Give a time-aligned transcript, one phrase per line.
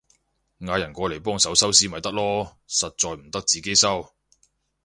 [0.59, 4.11] 嗌人過嚟幫手收屍咪得囉，實在唔得自己收